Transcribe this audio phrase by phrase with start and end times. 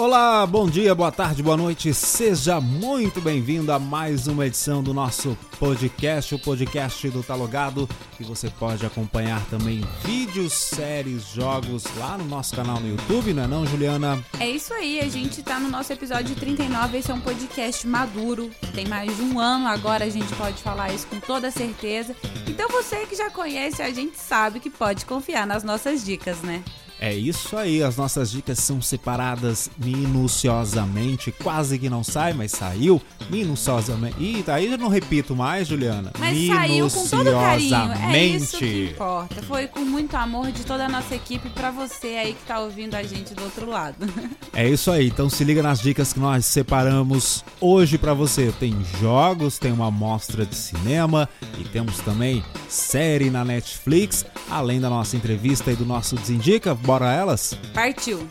[0.00, 1.92] Olá, bom dia, boa tarde, boa noite.
[1.92, 8.24] Seja muito bem-vindo a mais uma edição do nosso podcast, o podcast do Talogado, que
[8.24, 13.46] você pode acompanhar também vídeos, séries, jogos lá no nosso canal no YouTube, não é
[13.46, 14.24] não, Juliana?
[14.40, 18.50] É isso aí, a gente tá no nosso episódio 39, esse é um podcast maduro,
[18.74, 22.16] tem mais de um ano agora, a gente pode falar isso com toda certeza.
[22.48, 26.64] Então você que já conhece, a gente sabe que pode confiar nas nossas dicas, né?
[27.02, 33.00] É isso aí, as nossas dicas são separadas minuciosamente, quase que não sai, mas saiu
[33.30, 34.16] minuciosamente.
[34.18, 36.12] E daí eu não repito mais, Juliana.
[36.18, 39.42] Mas saiu com todo carinho, é isso que importa.
[39.44, 42.94] Foi com muito amor de toda a nossa equipe para você aí que tá ouvindo
[42.94, 43.96] a gente do outro lado.
[44.52, 48.52] É isso aí, então se liga nas dicas que nós separamos hoje para você.
[48.58, 54.90] Tem jogos, tem uma mostra de cinema e temos também série na Netflix, além da
[54.90, 57.56] nossa entrevista e do nosso Desindica Bora elas?
[57.72, 58.28] Partiu!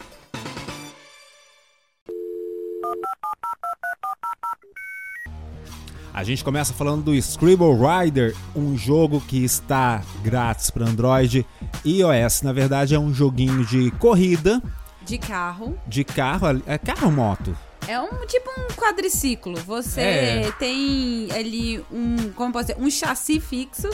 [6.13, 11.48] A gente começa falando do Scribble Rider, um jogo que está grátis para Android
[11.85, 12.41] e iOS.
[12.41, 14.62] Na verdade, é um joguinho de corrida.
[15.05, 15.79] De carro.
[15.88, 16.62] De carro.
[16.68, 17.55] É carro ou moto?
[17.90, 19.55] É um tipo um quadriciclo.
[19.65, 20.51] Você é.
[20.59, 23.90] tem ali um, como pode dizer, um chassi fixo.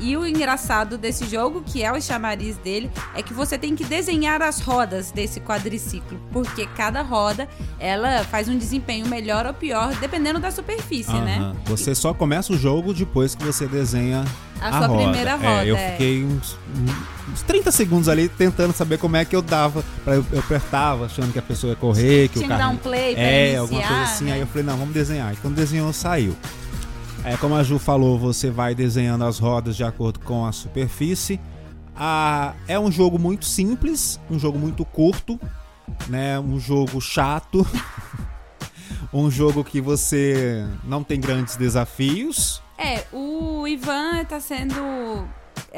[0.00, 3.84] E o engraçado desse jogo, que é o chamariz dele, é que você tem que
[3.84, 9.94] desenhar as rodas desse quadriciclo, porque cada roda ela faz um desempenho melhor ou pior
[10.00, 11.54] dependendo da superfície, né?
[11.66, 14.24] Você só começa o jogo depois que você desenha
[14.60, 15.02] a, a sua roda.
[15.04, 15.64] primeira roda.
[15.64, 16.58] É, eu fiquei uns,
[17.32, 19.84] uns 30 segundos ali tentando saber como é que eu dava.
[20.04, 22.60] Pra, eu, eu apertava, achando que a pessoa ia correr, que Tinha o carro.
[22.60, 24.24] que dar um play pra É, iniciar, alguma coisa assim.
[24.26, 24.32] né?
[24.32, 25.32] Aí eu falei, não, vamos desenhar.
[25.32, 26.36] E quando desenhou, saiu.
[27.24, 31.40] É, como a Ju falou, você vai desenhando as rodas de acordo com a superfície.
[31.96, 35.40] Ah, é um jogo muito simples, um jogo muito curto,
[36.08, 36.38] né?
[36.38, 37.66] Um jogo chato.
[39.12, 42.62] um jogo que você não tem grandes desafios.
[42.78, 44.74] É, o Ivan tá sendo,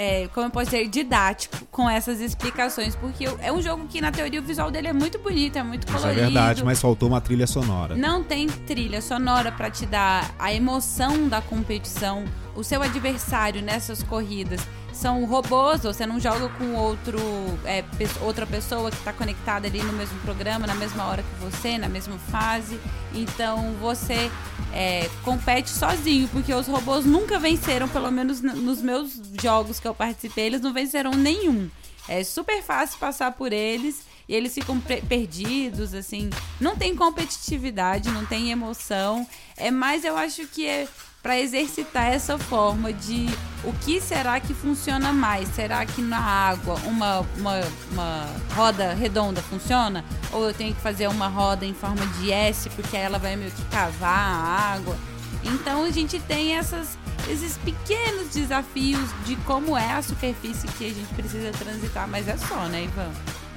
[0.00, 4.12] é, como eu posso dizer, didático com essas explicações, porque é um jogo que, na
[4.12, 6.20] teoria, o visual dele é muito bonito, é muito Isso colorido.
[6.20, 7.96] é verdade, mas faltou uma trilha sonora.
[7.96, 12.24] Não tem trilha sonora pra te dar a emoção da competição.
[12.54, 14.60] O seu adversário nessas corridas
[14.92, 17.18] são robôs, você não joga com outro,
[17.64, 17.84] é,
[18.20, 21.88] outra pessoa que está conectada ali no mesmo programa, na mesma hora que você, na
[21.88, 22.80] mesma fase.
[23.14, 24.30] Então você
[24.72, 29.94] é, compete sozinho, porque os robôs nunca venceram, pelo menos nos meus jogos que eu
[29.94, 31.70] participei, eles não venceram nenhum.
[32.08, 36.30] É super fácil passar por eles e eles ficam perdidos, assim.
[36.60, 39.26] Não tem competitividade, não tem emoção.
[39.56, 40.88] É mais, eu acho que é
[41.22, 43.28] para exercitar essa forma de
[43.64, 45.48] o que será que funciona mais?
[45.48, 50.04] Será que na água uma, uma, uma roda redonda funciona?
[50.32, 53.50] Ou eu tenho que fazer uma roda em forma de S, porque ela vai meio
[53.50, 54.96] que cavar a água?
[55.44, 56.96] Então a gente tem essas,
[57.28, 62.36] esses pequenos desafios de como é a superfície que a gente precisa transitar, mas é
[62.36, 63.10] só, né, Ivan?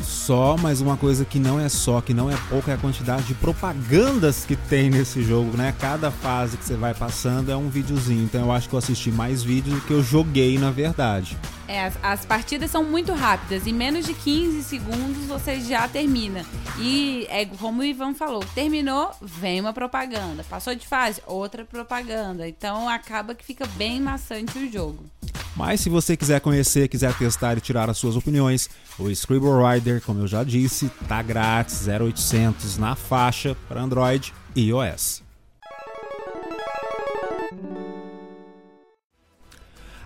[0.03, 3.23] Só, mas uma coisa que não é só, que não é pouca, é a quantidade
[3.23, 5.73] de propagandas que tem nesse jogo, né?
[5.79, 8.23] Cada fase que você vai passando é um videozinho.
[8.23, 11.37] Então eu acho que eu assisti mais vídeos do que eu joguei, na verdade.
[11.67, 13.65] É, as, as partidas são muito rápidas.
[13.65, 16.45] Em menos de 15 segundos você já termina.
[16.77, 20.43] E é como o Ivan falou: terminou, vem uma propaganda.
[20.49, 22.47] Passou de fase, outra propaganda.
[22.47, 25.05] Então acaba que fica bem maçante o jogo.
[25.55, 30.01] Mas se você quiser conhecer, quiser testar e tirar as suas opiniões, o Scribble Rider,
[30.01, 35.23] como eu já disse, tá grátis, 0800 na faixa para Android e iOS.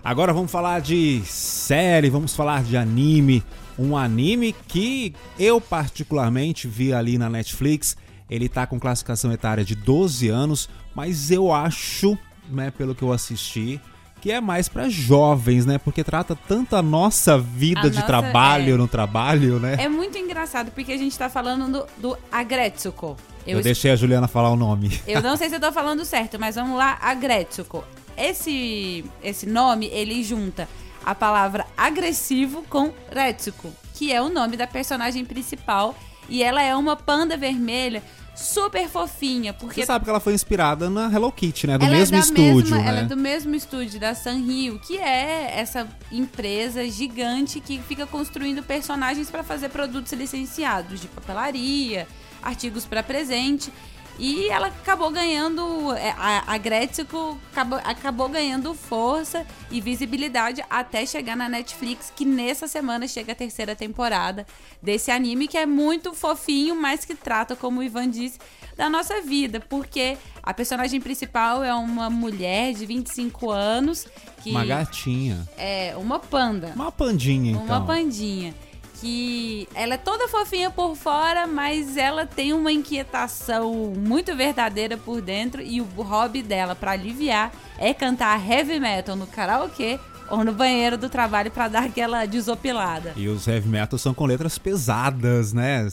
[0.02, 3.42] Agora vamos falar de série, vamos falar de anime.
[3.76, 7.96] Um anime que eu particularmente vi ali na Netflix.
[8.30, 12.16] Ele tá com classificação etária de 12 anos, mas eu acho,
[12.48, 13.80] né, pelo que eu assisti,
[14.26, 15.78] que é mais para jovens, né?
[15.78, 18.76] Porque trata tanto a nossa vida A de nossa- trabalho é.
[18.76, 19.76] no trabalho, né?
[19.78, 23.16] É muito engraçado porque a gente tá falando do, do Agretsuko.
[23.46, 25.00] Eu, deixei a Juliana falar o nome.
[25.06, 27.84] Eu não sei se eu tô falando certo, mas vamos lá, Agretsuko.
[28.16, 30.68] Esse, esse nome, ele junta
[31.04, 35.94] a palavra agressivo com Retsuko, que é o nome da personagem principal.
[36.28, 38.02] E ela é uma panda vermelha
[38.36, 41.78] super fofinha, porque Você sabe que ela foi inspirada na Hello Kitty, né?
[41.78, 42.88] Do ela mesmo é estúdio, mesma, né?
[42.88, 48.62] Ela é do mesmo estúdio da Sanrio, que é essa empresa gigante que fica construindo
[48.62, 52.06] personagens para fazer produtos licenciados de papelaria,
[52.42, 53.72] artigos para presente.
[54.18, 61.36] E ela acabou ganhando, é, a, a acabou, acabou ganhando força e visibilidade até chegar
[61.36, 64.46] na Netflix, que nessa semana chega a terceira temporada
[64.82, 68.38] desse anime, que é muito fofinho, mas que trata, como o Ivan disse,
[68.74, 74.06] da nossa vida, porque a personagem principal é uma mulher de 25 anos
[74.42, 75.46] que uma gatinha.
[75.56, 76.72] É, uma panda.
[76.74, 77.64] Uma pandinha, então.
[77.64, 78.54] Uma pandinha
[79.00, 85.20] que ela é toda fofinha por fora, mas ela tem uma inquietação muito verdadeira por
[85.20, 89.98] dentro e o hobby dela para aliviar é cantar heavy metal no karaokê
[90.30, 93.12] ou no banheiro do trabalho para dar aquela desopilada.
[93.16, 95.88] E os heavy metal são com letras pesadas, né?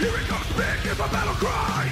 [0.00, 1.88] Here it comes back, a battle cry.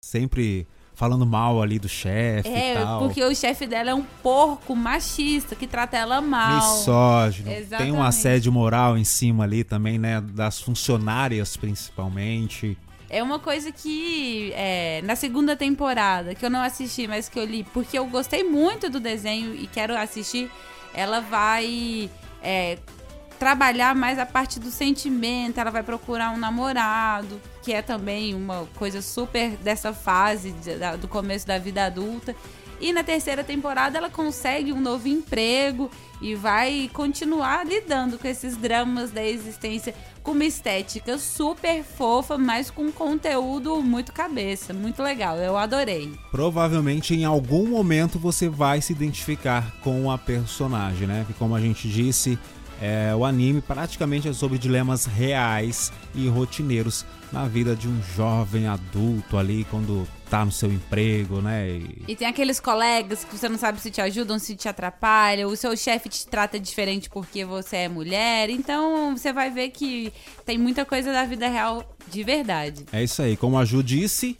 [0.00, 3.00] Sempre falando mal ali do chefe é, e tal.
[3.00, 6.78] porque o chefe dela é um porco machista que trata ela mal.
[6.78, 7.50] Misógino.
[7.50, 7.90] Exatamente.
[7.90, 10.20] Tem um assédio moral em cima ali também, né?
[10.20, 12.78] Das funcionárias, principalmente.
[13.10, 17.44] É uma coisa que é, na segunda temporada, que eu não assisti, mas que eu
[17.44, 20.50] li, porque eu gostei muito do desenho e quero assistir,
[20.94, 22.10] ela vai
[22.42, 22.78] é,
[23.38, 28.66] trabalhar mais a parte do sentimento, ela vai procurar um namorado, que é também uma
[28.76, 32.34] coisa super dessa fase de, da, do começo da vida adulta.
[32.80, 35.90] E na terceira temporada ela consegue um novo emprego
[36.20, 42.70] e vai continuar lidando com esses dramas da existência com uma estética super fofa, mas
[42.70, 45.38] com conteúdo muito cabeça, muito legal.
[45.38, 46.12] Eu adorei.
[46.30, 51.24] Provavelmente em algum momento você vai se identificar com a personagem, né?
[51.26, 52.38] Que como a gente disse,
[52.80, 58.66] é, o anime praticamente é sobre dilemas reais e rotineiros na vida de um jovem
[58.66, 61.68] adulto ali quando tá no seu emprego, né?
[61.68, 62.04] E...
[62.08, 65.56] e, tem aqueles colegas que você não sabe se te ajudam, se te atrapalham, o
[65.56, 70.12] seu chefe te trata diferente porque você é mulher, então você vai ver que
[70.44, 72.84] tem muita coisa da vida real de verdade.
[72.92, 74.36] É isso aí, como a Ju disse,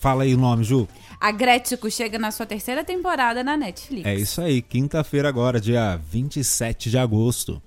[0.00, 0.88] fala aí o nome, Ju.
[1.20, 4.06] A Gretchen chega na sua terceira temporada na Netflix.
[4.06, 7.62] É isso aí, quinta-feira agora, dia 27 de agosto.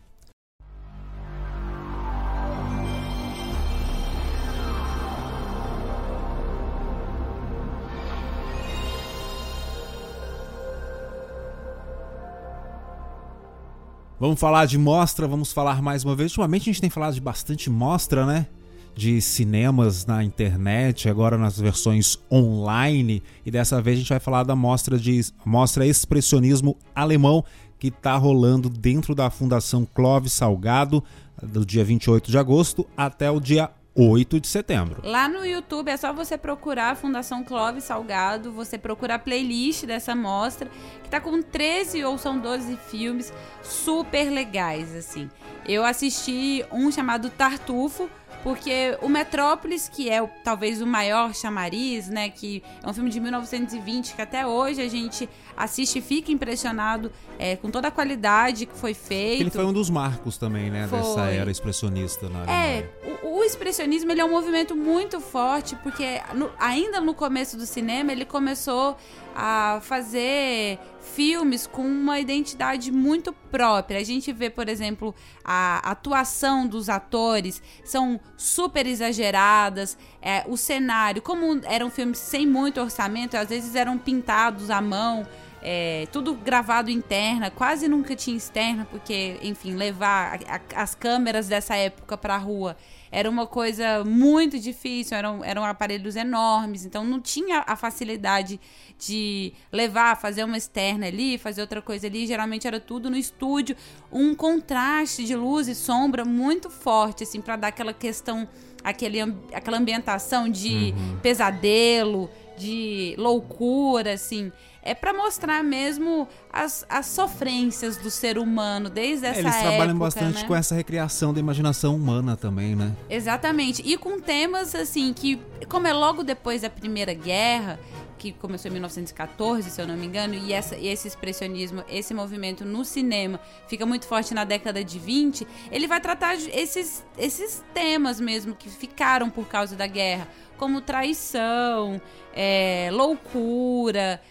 [14.20, 16.32] Vamos falar de mostra, vamos falar mais uma vez.
[16.32, 18.48] Ultimamente a gente tem falado de bastante mostra, né?
[18.94, 23.24] De cinemas na internet, agora nas versões online.
[23.46, 27.46] E dessa vez a gente vai falar da mostra de mostra expressionismo alemão
[27.80, 31.02] que está rolando dentro da Fundação Clóvis Salgado,
[31.42, 35.02] do dia 28 de agosto até o dia 8 de setembro.
[35.04, 39.86] Lá no YouTube é só você procurar a Fundação Clóvis Salgado, você procura a playlist
[39.86, 40.70] dessa mostra,
[41.04, 45.30] que tá com 13 ou são 12 filmes super legais, assim.
[45.68, 48.10] Eu assisti um chamado Tartufo,
[48.44, 53.20] porque o Metrópolis, que é talvez o maior chamariz, né, que é um filme de
[53.20, 58.66] 1920 que até hoje a gente assiste e fica impressionado é, com toda a qualidade
[58.66, 59.42] que foi feito.
[59.42, 61.00] Ele foi um dos marcos também, né, foi.
[61.00, 63.19] dessa era expressionista na É, o, o,
[63.50, 68.26] expressionismo ele é um movimento muito forte porque no, ainda no começo do cinema ele
[68.26, 68.96] começou
[69.36, 74.00] a fazer filmes com uma identidade muito própria.
[74.00, 81.22] A gente vê, por exemplo, a atuação dos atores são super exageradas, é, o cenário,
[81.22, 85.26] como eram filmes sem muito orçamento, às vezes eram pintados à mão.
[85.62, 91.50] É, tudo gravado interna, quase nunca tinha externa, porque, enfim, levar a, a, as câmeras
[91.50, 92.78] dessa época para a rua
[93.12, 98.60] era uma coisa muito difícil, eram, eram aparelhos enormes, então não tinha a facilidade
[98.98, 102.28] de levar, fazer uma externa ali, fazer outra coisa ali.
[102.28, 103.76] Geralmente era tudo no estúdio,
[104.12, 108.48] um contraste de luz e sombra muito forte, assim, para dar aquela questão,
[108.84, 109.22] aquele,
[109.54, 111.20] aquela ambientação de uhum.
[111.22, 114.52] pesadelo, de loucura, assim
[114.82, 119.66] é para mostrar mesmo as, as sofrências do ser humano desde essa eles época.
[119.66, 120.48] Eles trabalham bastante né?
[120.48, 122.96] com essa recriação da imaginação humana também, né?
[123.10, 123.82] Exatamente.
[123.86, 127.80] E com temas assim que, como é logo depois da Primeira Guerra,
[128.18, 132.14] que começou em 1914, se eu não me engano, e, essa, e esse expressionismo, esse
[132.14, 137.64] movimento no cinema fica muito forte na década de 20, ele vai tratar esses, esses
[137.74, 142.02] temas mesmo que ficaram por causa da guerra, como traição,
[142.34, 144.22] é, loucura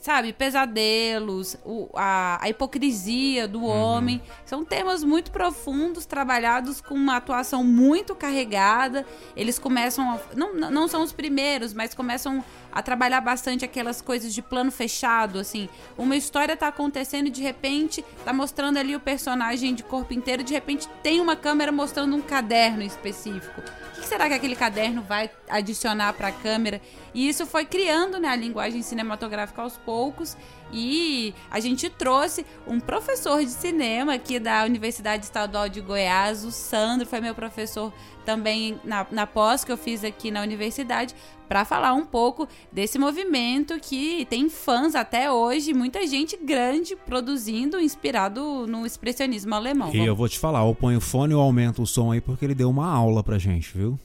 [0.00, 3.68] sabe, pesadelos, o, a, a, hipocrisia do uhum.
[3.68, 4.22] homem.
[4.44, 9.06] São temas muito profundos, trabalhados com uma atuação muito carregada.
[9.34, 10.10] Eles começam.
[10.10, 14.70] A, não, não são os primeiros, mas começam a trabalhar bastante aquelas coisas de plano
[14.70, 15.68] fechado, assim.
[15.98, 20.42] Uma história tá acontecendo e de repente tá mostrando ali o personagem de corpo inteiro,
[20.42, 23.60] de repente tem uma câmera mostrando um caderno específico.
[23.96, 26.80] O que será que aquele caderno vai adicionar para a câmera?
[27.12, 30.36] E isso foi criando né, a linguagem cinematográfica aos poucos.
[30.72, 36.52] E a gente trouxe um professor de cinema aqui da Universidade Estadual de Goiás, o
[36.52, 37.92] Sandro, foi meu professor
[38.24, 41.14] também na, na pós que eu fiz aqui na universidade,
[41.48, 47.80] para falar um pouco desse movimento que tem fãs até hoje, muita gente grande produzindo,
[47.80, 49.92] inspirado no expressionismo alemão.
[49.92, 52.44] E eu vou te falar, eu ponho o fone ou aumento o som aí porque
[52.44, 53.98] ele deu uma aula pra gente, viu?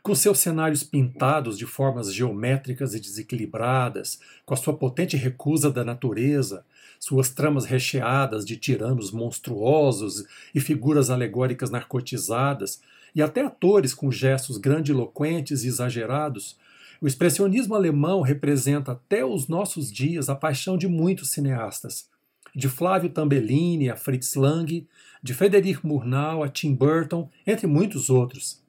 [0.00, 5.84] Com seus cenários pintados de formas geométricas e desequilibradas, com a sua potente recusa da
[5.84, 6.64] natureza,
[7.00, 10.24] suas tramas recheadas de tiranos monstruosos
[10.54, 12.80] e figuras alegóricas narcotizadas,
[13.12, 16.56] e até atores com gestos grandiloquentes e exagerados,
[17.00, 22.08] o expressionismo alemão representa até os nossos dias a paixão de muitos cineastas,
[22.54, 24.86] de Flávio Tambellini a Fritz Lang,
[25.22, 28.62] de Frederic Murnau a Tim Burton, entre muitos outros.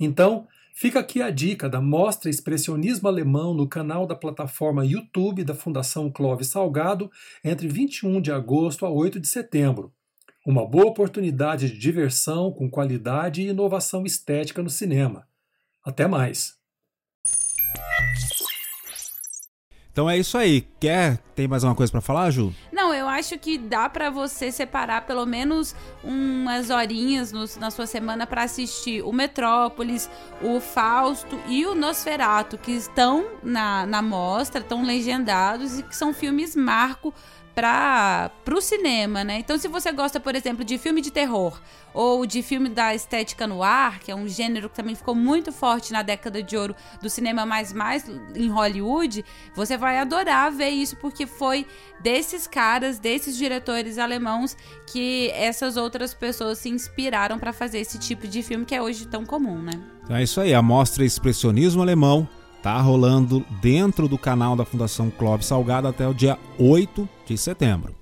[0.00, 5.54] Então, fica aqui a dica da Mostra Expressionismo Alemão no canal da plataforma YouTube da
[5.54, 7.10] Fundação Clóvis Salgado
[7.44, 9.92] entre 21 de agosto a 8 de setembro.
[10.44, 15.28] Uma boa oportunidade de diversão com qualidade e inovação estética no cinema.
[15.84, 16.61] Até mais!
[19.92, 20.66] Então é isso aí.
[20.80, 21.18] Quer?
[21.36, 22.52] Tem mais uma coisa para falar, Ju?
[22.72, 27.86] Não, eu acho que dá para você separar pelo menos umas horinhas no, na sua
[27.86, 30.08] semana para assistir o Metrópolis,
[30.40, 36.14] o Fausto e o Nosferato, que estão na, na mostra, estão legendados e que são
[36.14, 37.12] filmes marco
[37.54, 39.38] para o cinema, né?
[39.38, 41.60] Então, se você gosta, por exemplo, de filme de terror
[41.92, 45.52] ou de filme da estética no ar, que é um gênero que também ficou muito
[45.52, 49.22] forte na década de ouro do cinema mais mais em Hollywood,
[49.54, 51.66] você vai adorar ver isso porque foi
[52.00, 54.56] desses caras, desses diretores alemãos
[54.90, 59.06] que essas outras pessoas se inspiraram para fazer esse tipo de filme que é hoje
[59.06, 59.72] tão comum, né?
[60.02, 62.26] Então é isso aí, a mostra Expressionismo Alemão
[62.62, 67.92] Tá rolando dentro do canal da Fundação Clóvis Salgado até o dia 8 de setembro.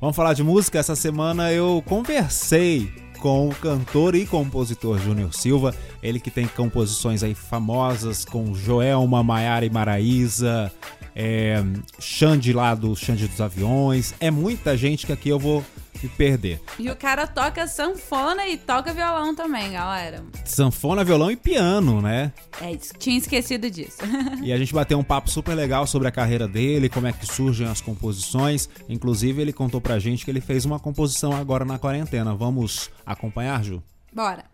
[0.00, 0.78] Vamos falar de música?
[0.78, 2.90] Essa semana eu conversei
[3.20, 9.22] com o cantor e compositor Júnior Silva, ele que tem composições aí famosas com Joelma,
[9.22, 10.72] Maiara e Maraísa,
[11.14, 11.62] é,
[11.98, 15.64] Xande lá do Xande dos Aviões, é muita gente que aqui eu vou
[16.06, 16.60] e perder.
[16.78, 20.24] E o cara toca sanfona e toca violão também, galera.
[20.44, 22.32] Sanfona, violão e piano, né?
[22.60, 23.98] É, tinha esquecido disso.
[24.42, 27.26] e a gente bateu um papo super legal sobre a carreira dele, como é que
[27.26, 28.68] surgem as composições.
[28.88, 32.34] Inclusive, ele contou pra gente que ele fez uma composição agora na quarentena.
[32.34, 33.82] Vamos acompanhar, Ju?
[34.12, 34.44] Bora.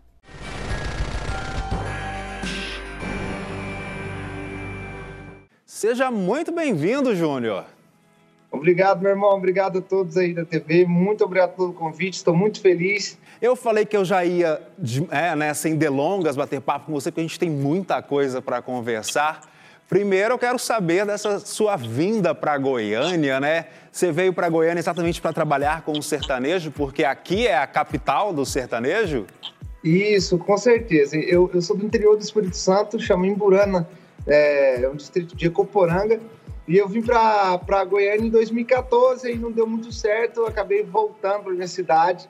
[5.65, 7.65] Seja muito bem-vindo, Júnior.
[8.53, 9.31] Obrigado, meu irmão.
[9.31, 10.85] Obrigado a todos aí da TV.
[10.85, 12.13] Muito obrigado pelo convite.
[12.13, 13.17] Estou muito feliz.
[13.41, 14.61] Eu falei que eu já ia,
[15.09, 18.61] é, né, sem delongas, bater papo com você, porque a gente tem muita coisa para
[18.61, 19.41] conversar.
[19.89, 23.65] Primeiro, eu quero saber dessa sua vinda para Goiânia, né?
[23.91, 28.31] Você veio para Goiânia exatamente para trabalhar com o sertanejo, porque aqui é a capital
[28.31, 29.25] do sertanejo?
[29.83, 31.17] Isso, com certeza.
[31.17, 33.87] Eu, eu sou do interior do Espírito Santo, chamo Imburana,
[34.27, 36.19] é, é um distrito de Ecoporanga.
[36.67, 41.43] E eu vim para Goiânia em 2014 e não deu muito certo, eu acabei voltando
[41.43, 42.29] para minha cidade.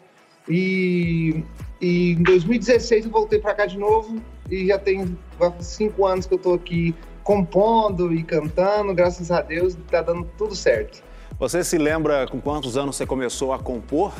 [0.49, 1.43] E,
[1.79, 5.17] e em 2016 eu voltei para cá de novo e já tem
[5.59, 10.55] cinco anos que eu estou aqui compondo e cantando, graças a Deus, está dando tudo
[10.55, 11.01] certo.
[11.39, 14.13] Você se lembra com quantos anos você começou a compor?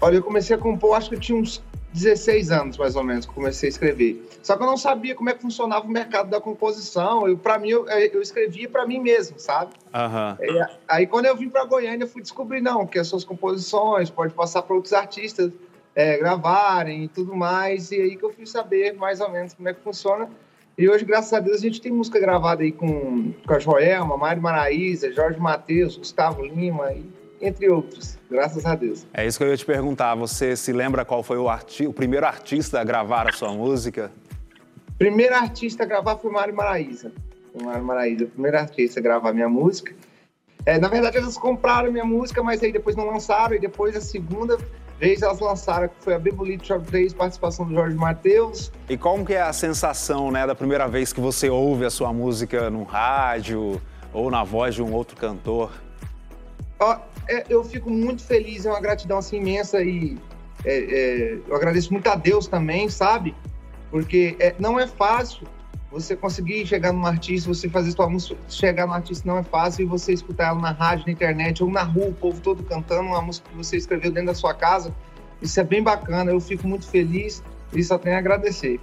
[0.00, 1.62] Olha, eu comecei a compor, acho que eu tinha uns
[1.94, 4.28] 16 anos, mais ou menos, que comecei a escrever.
[4.42, 7.28] Só que eu não sabia como é que funcionava o mercado da composição.
[7.28, 9.72] Eu, para mim, eu, eu escrevia para mim mesmo, sabe?
[9.94, 10.36] Uhum.
[10.40, 14.10] É, aí, quando eu vim para Goiânia, eu fui descobrir, não, que as suas composições
[14.10, 15.52] pode passar para outros artistas
[15.94, 17.92] é, gravarem e tudo mais.
[17.92, 20.28] E aí que eu fui saber mais ou menos como é que funciona.
[20.76, 24.16] E hoje, graças a Deus, a gente tem música gravada aí com, com a Joelma,
[24.16, 27.04] Mário Maraíza, Jorge Matheus, Gustavo Lima e
[27.46, 29.06] entre outros, graças a Deus.
[29.12, 30.14] É isso que eu ia te perguntar.
[30.14, 34.10] Você se lembra qual foi o, arti o primeiro artista a gravar a sua música?
[34.98, 37.12] Primeiro artista a gravar foi o Mário Maraíza.
[37.52, 39.94] O Mário Maraíza, o primeiro artista a gravar minha música.
[40.66, 43.54] É, na verdade, eles compraram minha música, mas aí depois não lançaram.
[43.54, 44.56] E depois, a segunda
[44.98, 48.72] vez, elas lançaram, que foi a Bebolito Shop 3, participação do Jorge Matheus.
[48.88, 52.12] E como que é a sensação, né, da primeira vez que você ouve a sua
[52.12, 53.80] música no rádio
[54.12, 55.70] ou na voz de um outro cantor?
[57.28, 60.18] É, eu fico muito feliz, é uma gratidão assim imensa e
[60.64, 63.34] é, é, eu agradeço muito a Deus também, sabe?
[63.90, 65.46] Porque é, não é fácil
[65.90, 69.82] você conseguir chegar num artista, você fazer sua música, chegar num artista não é fácil
[69.82, 73.08] e você escutar ela na rádio, na internet ou na rua, o povo todo cantando
[73.08, 74.92] uma música que você escreveu dentro da sua casa.
[75.40, 78.80] Isso é bem bacana, eu fico muito feliz e só tenho a agradecer.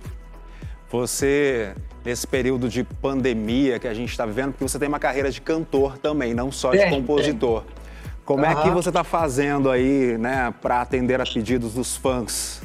[0.90, 5.32] Você, nesse período de pandemia que a gente está vivendo, porque você tem uma carreira
[5.32, 7.64] de cantor também, não só de compositor.
[8.32, 12.62] Como é que você está fazendo aí, né, para atender a pedidos dos fãs?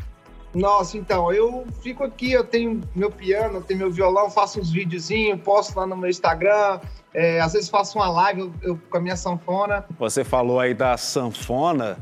[0.54, 4.70] Nossa, então, eu fico aqui, eu tenho meu piano, eu tenho meu violão, faço uns
[4.70, 6.80] videozinhos, posto lá no meu Instagram,
[7.12, 9.84] é, às vezes faço uma live eu, eu, com a minha sanfona.
[9.98, 11.98] Você falou aí da sanfona,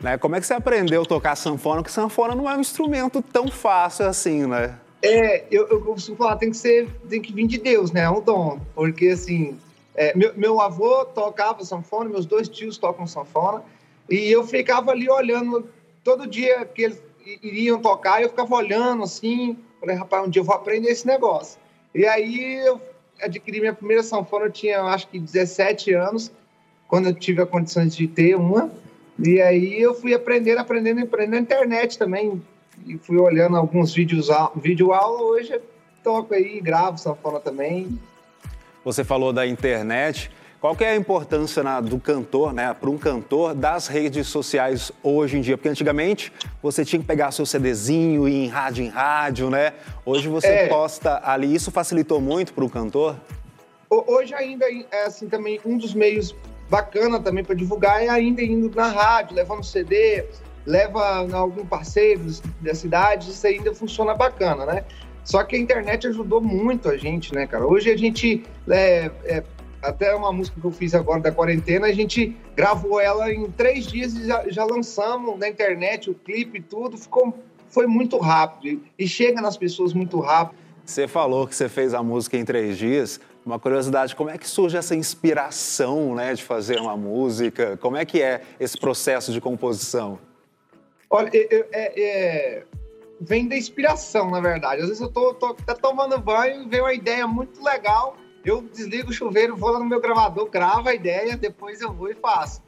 [0.00, 0.18] né?
[0.18, 1.76] Como é que você aprendeu a tocar sanfona?
[1.76, 4.74] Porque sanfona não é um instrumento tão fácil assim, né?
[5.00, 8.02] É, eu, eu costumo falar, tem que ser, tem que vir de Deus, né?
[8.02, 9.56] É um dom, porque assim,
[9.94, 13.62] é, meu, meu avô tocava sanfona, meus dois tios tocam sanfona,
[14.08, 15.68] e eu ficava ali olhando
[16.02, 17.02] todo dia que eles
[17.42, 21.58] iriam tocar, eu ficava olhando assim, falei, rapaz, um dia eu vou aprender esse negócio.
[21.94, 22.80] E aí eu
[23.20, 26.32] adquiri minha primeira sanfona, eu tinha acho que 17 anos,
[26.88, 28.70] quando eu tive a condições de ter uma,
[29.18, 32.42] e aí eu fui aprendendo, aprendendo, aprendendo na internet também,
[32.86, 35.62] e fui olhando alguns vídeos, vídeo aula, hoje eu
[36.02, 37.98] toco aí, gravo sanfona também,
[38.84, 40.30] você falou da internet.
[40.60, 44.92] Qual que é a importância na, do cantor, né, para um cantor, das redes sociais
[45.02, 45.56] hoje em dia?
[45.56, 49.72] Porque antigamente você tinha que pegar seu CDzinho e ir em rádio em rádio, né?
[50.04, 50.68] Hoje você é.
[50.68, 51.52] posta ali.
[51.52, 53.16] Isso facilitou muito para o cantor?
[53.90, 56.34] Hoje ainda é assim também um dos meios
[56.70, 60.24] bacana também para divulgar é ainda indo na rádio, levando CD,
[60.64, 62.24] leva algum parceiro
[62.60, 64.84] da cidade, isso ainda funciona bacana, né?
[65.24, 67.66] Só que a internet ajudou muito a gente, né, cara?
[67.66, 68.42] Hoje a gente.
[68.68, 69.42] É, é,
[69.80, 73.86] até uma música que eu fiz agora da quarentena, a gente gravou ela em três
[73.86, 76.96] dias e já, já lançamos na internet o clipe e tudo.
[76.96, 77.36] Ficou,
[77.68, 80.62] foi muito rápido e chega nas pessoas muito rápido.
[80.84, 83.20] Você falou que você fez a música em três dias.
[83.44, 87.76] Uma curiosidade, como é que surge essa inspiração né, de fazer uma música?
[87.78, 90.18] Como é que é esse processo de composição?
[91.10, 92.64] Olha, é, é,
[93.22, 94.82] vem da inspiração, na verdade.
[94.82, 99.10] Às vezes eu tô, tô até tomando banho, vem uma ideia muito legal, eu desligo
[99.10, 102.60] o chuveiro, vou lá no meu gravador, gravo a ideia, depois eu vou e faço.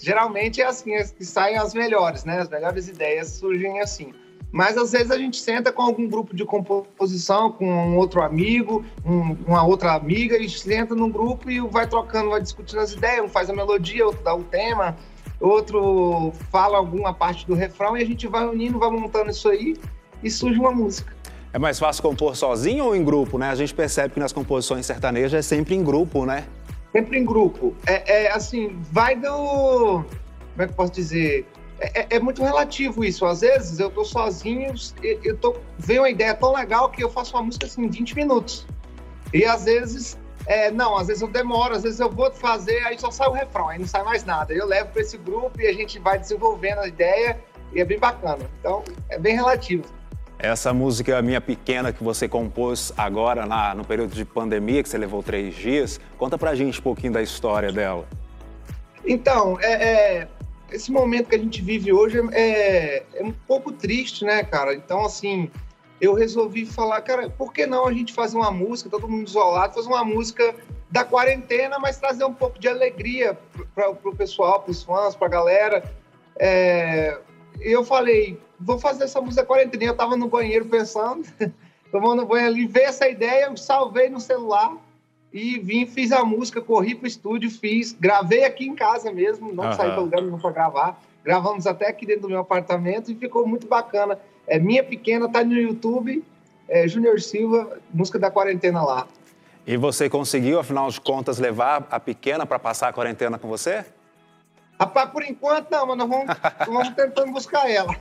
[0.00, 2.40] Geralmente é assim é que saem as melhores, né?
[2.40, 4.12] As melhores ideias surgem assim.
[4.50, 8.84] Mas às vezes a gente senta com algum grupo de composição, com um outro amigo,
[9.04, 13.24] um, uma outra amiga, e senta num grupo e vai trocando, vai discutindo as ideias,
[13.24, 14.96] um faz a melodia, outro dá o tema,
[15.40, 19.76] outro fala alguma parte do refrão e a gente vai unindo, vai montando isso aí
[20.22, 21.14] e surge uma música.
[21.52, 23.48] É mais fácil compor sozinho ou em grupo, né?
[23.50, 26.46] A gente percebe que nas composições sertanejas é sempre em grupo, né?
[26.90, 27.74] Sempre em grupo.
[27.86, 29.28] É, é assim, vai do.
[30.02, 30.04] Como
[30.58, 31.46] é que eu posso dizer?
[31.78, 33.24] É, é, é muito relativo isso.
[33.24, 37.36] Às vezes eu tô sozinho, eu tô, vem uma ideia tão legal que eu faço
[37.36, 38.66] uma música assim em 20 minutos.
[39.32, 42.98] E às vezes é, não, às vezes eu demoro, às vezes eu vou fazer, aí
[42.98, 44.52] só sai o refrão, aí não sai mais nada.
[44.52, 47.40] Eu levo para esse grupo e a gente vai desenvolvendo a ideia
[47.72, 48.44] e é bem bacana.
[48.60, 49.84] Então, é bem relativo.
[50.38, 54.98] Essa música Minha Pequena que você compôs agora na, no período de pandemia, que você
[54.98, 58.06] levou três dias, conta pra gente um pouquinho da história dela.
[59.06, 60.28] Então, é, é
[60.70, 64.74] esse momento que a gente vive hoje é, é um pouco triste, né, cara?
[64.74, 65.50] Então, assim,
[66.00, 69.74] eu resolvi falar, cara, por que não a gente fazer uma música, todo mundo isolado,
[69.74, 70.54] fazer uma música
[70.90, 73.38] da quarentena, mas trazer um pouco de alegria
[73.74, 75.94] para o pessoal, para os fãs, para a galera.
[76.38, 77.18] É,
[77.60, 79.84] eu falei, vou fazer essa música da quarentena.
[79.84, 81.26] Eu tava no banheiro pensando,
[81.90, 84.76] tomando banho ali, veio essa ideia, eu salvei no celular
[85.32, 89.64] e vim, fiz a música, corri pro estúdio, fiz, gravei aqui em casa mesmo, não
[89.64, 89.72] uhum.
[89.72, 91.02] saí do lugar não para gravar.
[91.24, 94.18] Gravamos até aqui dentro do meu apartamento e ficou muito bacana.
[94.46, 96.24] É Minha Pequena, tá no YouTube,
[96.68, 99.06] é, Júnior Silva, música da quarentena lá.
[99.66, 103.84] E você conseguiu, afinal de contas, levar a pequena para passar a quarentena com você?
[104.78, 107.94] Rapaz, por enquanto não, mas nós vamos, vamos tentando buscar ela.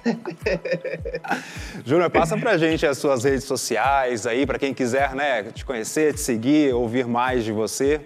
[1.86, 6.16] Júnior, passa pra gente as suas redes sociais aí, para quem quiser né, te conhecer,
[6.16, 8.02] te seguir, ouvir mais de você.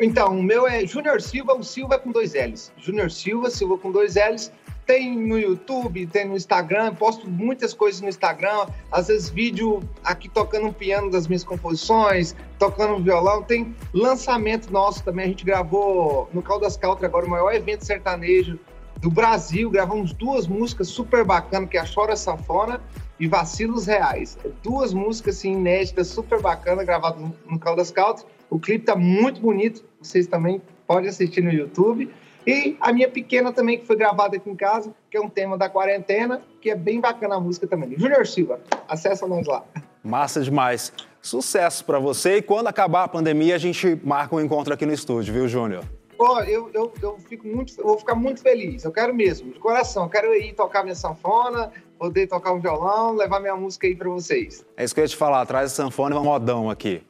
[0.00, 2.72] Então, o meu é Júnior Silva, o Silva é com dois L's.
[2.78, 4.50] Júnior Silva, Silva com dois L's.
[4.88, 10.30] Tem no YouTube, tem no Instagram, posto muitas coisas no Instagram, às vezes vídeo aqui
[10.30, 13.42] tocando um piano das minhas composições, tocando um violão.
[13.42, 18.58] Tem lançamento nosso também, a gente gravou no Caldas Country agora o maior evento sertanejo
[18.96, 22.80] do Brasil, gravamos duas músicas super bacanas, que é a Chora Sanfona
[23.20, 24.38] e Vacilos Reais.
[24.62, 28.24] Duas músicas assim, inéditas, super bacanas, gravadas no Caldas Country.
[28.48, 32.10] O clipe tá muito bonito, vocês também podem assistir no YouTube.
[32.48, 35.58] E a minha pequena também, que foi gravada aqui em casa, que é um tema
[35.58, 37.94] da quarentena, que é bem bacana a música também.
[37.98, 38.58] Júnior Silva,
[38.88, 39.62] acessa nós lá.
[40.02, 40.90] Massa demais.
[41.20, 44.94] Sucesso para você e quando acabar a pandemia a gente marca um encontro aqui no
[44.94, 45.84] estúdio, viu, Júnior?
[46.16, 48.82] Pô, eu, eu, eu, fico muito, eu vou ficar muito feliz.
[48.82, 50.04] Eu quero mesmo, de coração.
[50.04, 54.08] Eu quero ir tocar minha sanfona, poder tocar um violão, levar minha música aí para
[54.08, 54.64] vocês.
[54.74, 55.44] É isso que eu ia te falar.
[55.44, 57.02] Traz a sanfona e um modão aqui.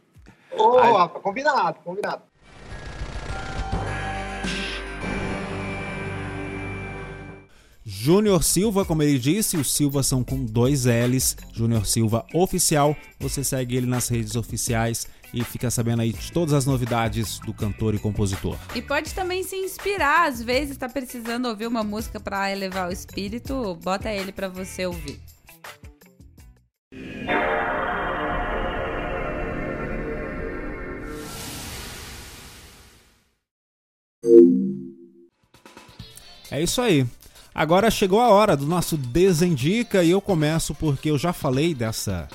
[0.51, 2.28] Ô, oh, combinado, combinado.
[8.01, 12.97] Júnior Silva, como ele disse, os Silva são com dois L's, Júnior Silva Oficial.
[13.19, 17.53] Você segue ele nas redes oficiais e fica sabendo aí de todas as novidades do
[17.53, 18.57] cantor e compositor.
[18.73, 22.93] E pode também se inspirar, às vezes está precisando ouvir uma música para elevar o
[22.93, 25.19] espírito, bota ele para você ouvir.
[36.49, 37.05] É isso aí.
[37.59, 42.29] Agora chegou a hora do nosso Desindica e eu começo porque eu já falei dessa.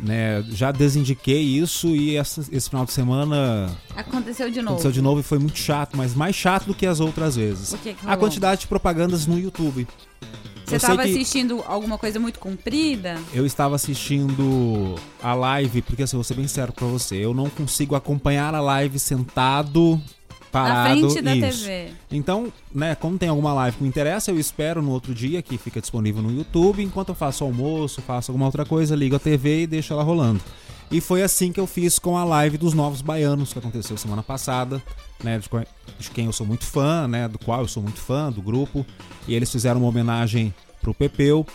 [0.00, 3.70] Né, já desindiquei isso e essa, esse final de semana.
[3.94, 4.70] Aconteceu de novo.
[4.70, 7.72] Aconteceu de novo e foi muito chato, mas mais chato do que as outras vezes.
[7.80, 9.86] Que que a quantidade de propagandas no YouTube.
[10.66, 13.20] Você estava assistindo alguma coisa muito comprida?
[13.32, 17.48] Eu estava assistindo a live, porque assim, vou ser bem sério pra você, eu não
[17.48, 20.02] consigo acompanhar a live sentado
[20.52, 21.00] parado.
[21.00, 21.64] Na frente da isso.
[21.64, 21.90] TV.
[22.10, 25.56] Então, né, como tem alguma live que me interessa, eu espero no outro dia que
[25.56, 29.62] fica disponível no YouTube, enquanto eu faço almoço, faço alguma outra coisa, ligo a TV
[29.62, 30.40] e deixo ela rolando.
[30.90, 34.22] E foi assim que eu fiz com a live dos Novos Baianos, que aconteceu semana
[34.22, 34.82] passada,
[35.24, 35.40] né,
[35.98, 38.84] de quem eu sou muito fã, né, do qual eu sou muito fã, do grupo.
[39.26, 41.46] E eles fizeram uma homenagem pro Pepeu.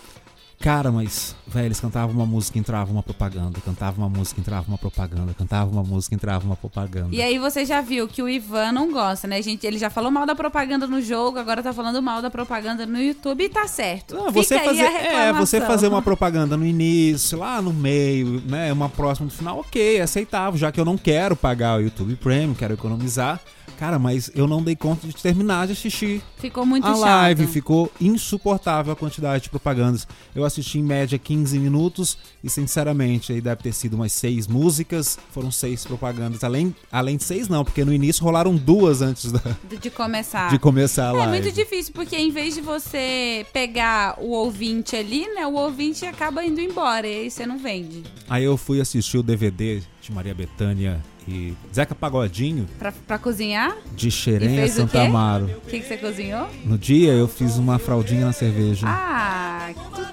[0.60, 4.78] Cara, mas, velho, eles cantavam uma música, entrava uma propaganda, cantava uma música, entrava uma
[4.78, 7.15] propaganda, cantava uma música, entrava uma propaganda.
[7.15, 9.67] E aí você já viu que o Ivan não gosta, né, gente?
[9.67, 13.00] Ele já falou mal da propaganda no jogo, agora tá falando mal da propaganda no
[13.00, 14.15] YouTube e tá certo.
[14.15, 18.89] Não, você fazer, é, você fazer uma propaganda no início, lá no meio, né, uma
[18.89, 22.56] próxima no final, ok, é aceitável, já que eu não quero pagar o YouTube Premium,
[22.56, 23.39] quero economizar.
[23.78, 26.22] Cara, mas eu não dei conta de terminar de assistir.
[26.38, 27.00] Ficou muito a chato.
[27.02, 30.08] live, ficou insuportável a quantidade de propagandas.
[30.36, 35.18] Eu assisti em média 15 minutos e, sinceramente, aí deve ter sido umas seis músicas.
[35.32, 36.44] Foram seis propagandas.
[36.44, 39.42] Além, além de seis, não, porque no início rolaram duas antes da,
[39.80, 40.50] de começar.
[40.50, 41.38] De começar a live.
[41.38, 46.06] É muito difícil, porque em vez de você pegar o ouvinte ali, né, o ouvinte
[46.06, 48.04] acaba indo embora e aí você não vende.
[48.30, 52.68] Aí eu fui assistir o DVD de Maria Bethânia e Zeca Pagodinho.
[52.80, 53.76] Pra, pra cozinhar?
[53.96, 55.46] De Xerenha Santa Amaro.
[55.46, 56.48] O que, que você cozinhou?
[56.64, 58.88] No dia eu fiz uma fraldinha na cerveja.
[58.88, 59.47] Ah,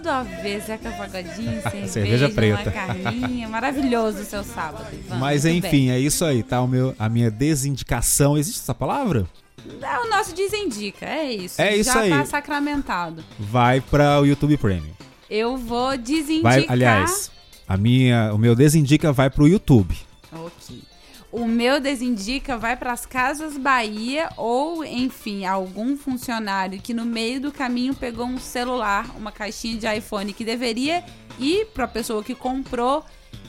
[0.05, 2.71] tudo a ver, Zeca Pagodinho, cerveja, cerveja preta.
[2.71, 3.49] carninha.
[3.49, 5.17] Maravilhoso o seu sábado, Ivan.
[5.17, 5.91] Mas Muito enfim, bem.
[5.93, 6.61] é isso aí, tá?
[6.61, 8.37] O meu, a minha desindicação.
[8.37, 9.27] Existe essa palavra?
[9.81, 11.61] É o nosso desindica, é isso.
[11.61, 12.11] É isso Já aí.
[12.11, 13.25] tá sacramentado.
[13.39, 14.93] Vai para o YouTube Premium.
[15.31, 16.53] Eu vou desindicar.
[16.53, 17.31] Vai, aliás,
[17.67, 19.97] a minha, o meu desindica vai pro YouTube.
[21.37, 27.41] O meu desindica vai para as Casas Bahia ou, enfim, algum funcionário que no meio
[27.41, 31.03] do caminho pegou um celular, uma caixinha de iPhone que deveria
[31.37, 33.05] ir para a pessoa que comprou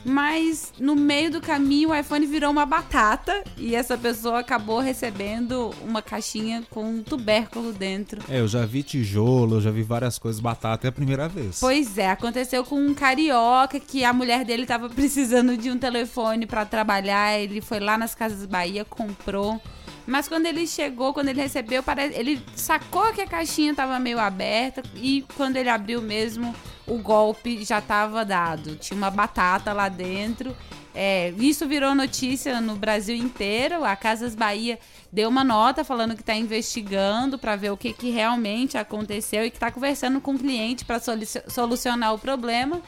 [0.06, 5.74] Mas no meio do caminho o iPhone virou uma batata e essa pessoa acabou recebendo
[5.82, 8.22] uma caixinha com um tubérculo dentro.
[8.30, 11.60] É, eu já vi tijolo, eu já vi várias coisas, batata é a primeira vez.
[11.60, 16.46] Pois é, aconteceu com um carioca que a mulher dele tava precisando de um telefone
[16.46, 19.60] para trabalhar, ele foi lá nas Casas Bahia, comprou.
[20.06, 24.84] Mas quando ele chegou, quando ele recebeu, ele sacou que a caixinha tava meio aberta
[24.96, 26.54] e quando ele abriu mesmo,
[26.88, 28.76] o golpe já estava dado.
[28.76, 30.56] Tinha uma batata lá dentro.
[30.94, 33.84] É, isso virou notícia no Brasil inteiro.
[33.84, 34.80] A Casas Bahia
[35.12, 39.50] deu uma nota falando que está investigando para ver o que, que realmente aconteceu e
[39.50, 41.02] que está conversando com o cliente para
[41.48, 42.82] solucionar o problema.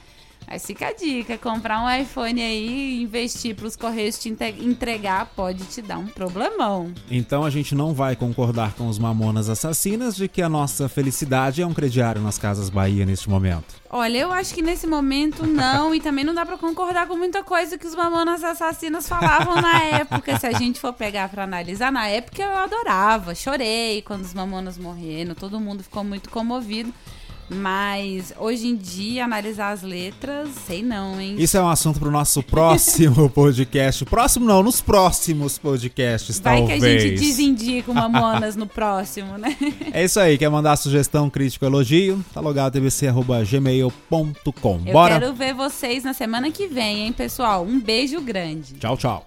[0.49, 5.25] Mas fica a dica, comprar um iPhone aí e investir para os correios te entregar
[5.35, 6.93] pode te dar um problemão.
[7.11, 11.61] Então a gente não vai concordar com os mamonas assassinas de que a nossa felicidade
[11.61, 13.75] é um crediário nas Casas Bahia neste momento.
[13.89, 17.43] Olha, eu acho que nesse momento não, e também não dá para concordar com muita
[17.43, 20.39] coisa que os mamonas assassinas falavam na época.
[20.39, 24.77] Se a gente for pegar para analisar, na época eu adorava, chorei quando os mamonas
[24.77, 26.93] morreram, todo mundo ficou muito comovido.
[27.49, 31.35] Mas hoje em dia, analisar as letras, sei não, hein?
[31.39, 34.03] Isso é um assunto pro nosso próximo podcast.
[34.05, 36.81] Próximo não, nos próximos podcasts, Vai talvez.
[36.81, 39.55] que a gente desindica uma Mamonas no próximo, né?
[39.93, 40.37] É isso aí.
[40.37, 42.23] Quer mandar sugestão, crítico, elogio?
[42.33, 44.77] Tá logado tbc.gmail.com.
[44.79, 45.15] Bora?
[45.15, 47.63] Eu quero ver vocês na semana que vem, hein, pessoal?
[47.63, 48.73] Um beijo grande.
[48.73, 49.25] Tchau, tchau.